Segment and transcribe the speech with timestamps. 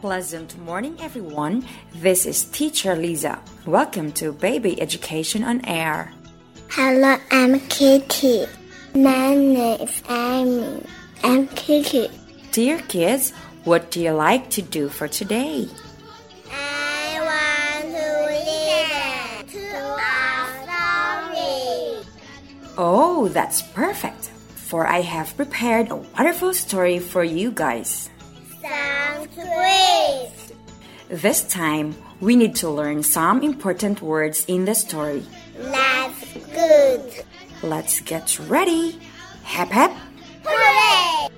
[0.00, 1.62] Pleasant morning, everyone.
[1.96, 3.38] This is Teacher Liza.
[3.66, 6.10] Welcome to Baby Education on Air.
[6.70, 8.46] Hello, I'm Kitty.
[8.94, 10.86] My name is Amy.
[11.22, 12.08] I'm Kitty.
[12.50, 13.32] Dear kids,
[13.64, 15.68] what do you like to do for today?
[16.50, 19.68] I want to listen to
[20.00, 20.16] a
[21.36, 22.08] story.
[22.78, 24.30] Oh, that's perfect.
[24.54, 28.08] For I have prepared a wonderful story for you guys.
[29.34, 30.32] Great.
[31.08, 35.24] This time, we need to learn some important words in the story.
[35.56, 37.24] That's good.
[37.62, 38.98] Let's get ready.
[39.42, 39.92] Hep hep.
[40.44, 41.28] Hooray!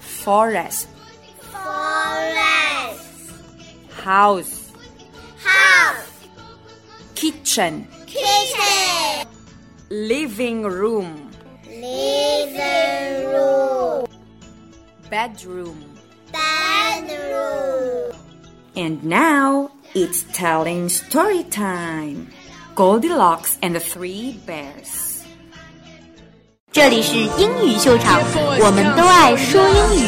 [0.00, 0.88] Forest.
[1.40, 3.32] Forest.
[3.90, 4.72] House.
[5.38, 6.26] House.
[7.14, 7.86] Kitchen.
[8.06, 9.28] Kitchen.
[9.90, 11.30] Living room.
[11.68, 14.06] Living room.
[15.10, 15.95] Bedroom.
[16.85, 18.13] Bedroom.
[18.75, 22.27] And now it's telling story time.
[22.75, 25.21] Goldilocks and the Three Bears.
[26.71, 28.21] 这里是英语秀场，
[28.59, 30.07] 我们都爱说英语。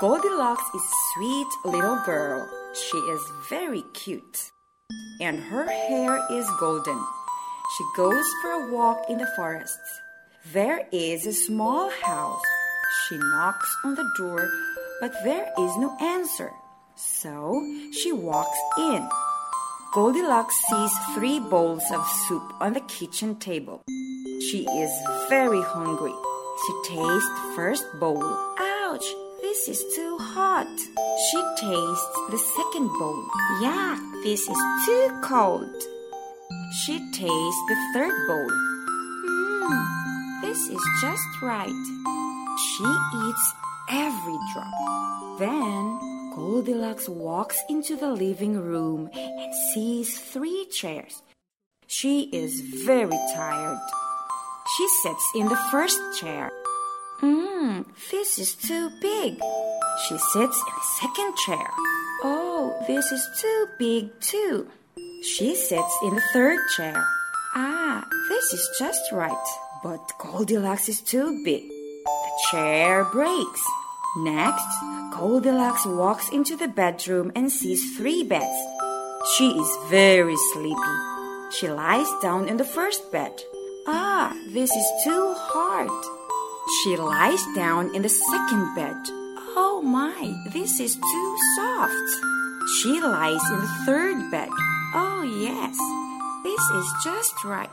[0.00, 2.48] Goldilocks is sweet little girl.
[2.72, 4.50] She is very cute.
[5.20, 6.98] And her hair is golden.
[7.76, 9.78] She goes for a walk in the forest.
[10.54, 12.40] There is a small house.
[13.04, 14.48] She knocks on the door,
[15.02, 16.50] but there is no answer.
[16.96, 17.60] So
[17.92, 19.06] she walks in.
[19.92, 23.82] Goldilocks sees three bowls of soup on the kitchen table.
[24.48, 24.90] She is
[25.28, 26.14] very hungry.
[26.64, 28.24] She tastes first bowl.
[29.50, 30.70] This is too hot.
[31.26, 33.24] She tastes the second bowl.
[33.60, 35.74] Yeah, this is too cold.
[36.82, 38.50] She tastes the third bowl.
[39.26, 41.82] Hmm, this is just right.
[42.68, 42.84] She
[43.26, 43.52] eats
[43.90, 45.40] every drop.
[45.40, 45.98] Then
[46.36, 51.22] Goldilocks walks into the living room and sees three chairs.
[51.88, 53.82] She is very tired.
[54.76, 56.52] She sits in the first chair.
[57.20, 59.38] Mmm, this is too big.
[60.08, 61.70] She sits in the second chair.
[62.22, 64.68] Oh, this is too big too.
[65.22, 66.96] She sits in the third chair.
[67.54, 69.46] Ah, this is just right.
[69.82, 71.62] But Goldilocks is too big.
[71.68, 73.64] The chair breaks.
[74.18, 74.66] Next,
[75.12, 78.58] Goldilocks walks into the bedroom and sees three beds.
[79.36, 80.96] She is very sleepy.
[81.50, 83.32] She lies down in the first bed.
[83.86, 86.19] Ah, this is too hard.
[86.82, 88.96] She lies down in the second bed.
[89.56, 92.10] Oh my, this is too soft.
[92.78, 94.48] She lies in the third bed.
[94.94, 95.76] Oh yes,
[96.44, 97.68] this is just right.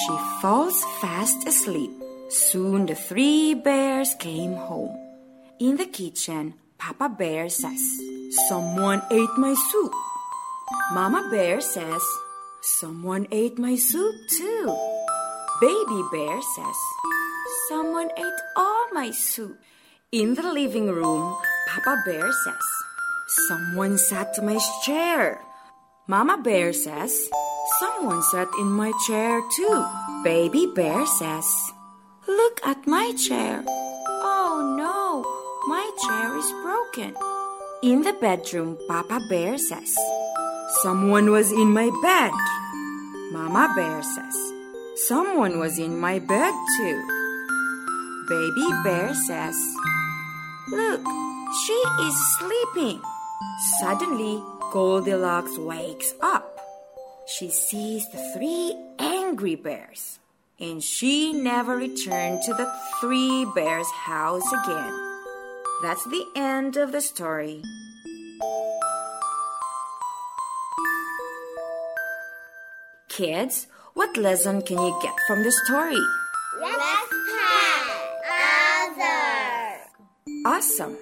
[0.00, 1.90] She falls fast asleep.
[2.28, 4.96] Soon the three bears came home.
[5.60, 7.80] In the kitchen, Papa Bear says,
[8.48, 9.92] Someone ate my soup.
[10.92, 12.02] Mama Bear says,
[12.60, 14.76] Someone ate my soup too.
[15.60, 16.78] Baby Bear says,
[17.68, 19.58] Someone ate all my soup.
[20.10, 21.36] In the living room,
[21.68, 22.68] Papa Bear says,
[23.46, 25.38] Someone sat in my chair.
[26.06, 27.28] Mama Bear says,
[27.78, 29.84] Someone sat in my chair too.
[30.24, 31.44] Baby Bear says,
[32.26, 33.62] Look at my chair.
[33.68, 35.20] Oh no,
[35.68, 37.12] my chair is broken.
[37.82, 39.92] In the bedroom, Papa Bear says,
[40.80, 42.32] Someone was in my bed.
[43.30, 44.36] Mama Bear says,
[45.06, 47.17] Someone was in my bed too.
[48.28, 49.56] Baby Bear says,
[50.68, 51.00] Look,
[51.64, 53.00] she is sleeping.
[53.80, 56.58] Suddenly, Goldilocks wakes up.
[57.26, 60.18] She sees the three angry bears,
[60.60, 62.70] and she never returned to the
[63.00, 64.92] three bears' house again.
[65.82, 67.62] That's the end of the story.
[73.08, 75.98] Kids, what lesson can you get from the story?
[80.48, 80.96] Awesome!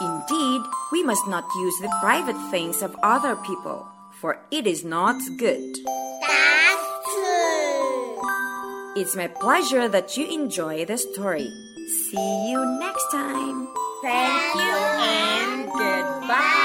[0.00, 0.62] Indeed,
[0.92, 3.88] we must not use the private things of other people,
[4.20, 5.78] for it is not good.
[6.22, 8.22] That's true.
[8.94, 11.50] It's my pleasure that you enjoy the story.
[12.06, 13.66] See you next time.
[14.00, 14.76] Thank you
[15.10, 16.63] and Goodbye.